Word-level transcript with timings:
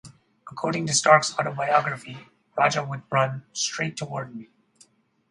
According 0.49 0.87
to 0.87 0.93
Stark's 0.93 1.37
autobiography, 1.37 2.25
Rajah 2.57 2.83
would 2.83 3.03
run 3.11 3.43
straight 3.53 3.95
toward 3.95 4.35
me. 4.35 4.49